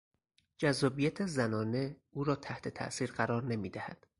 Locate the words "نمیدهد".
3.43-4.07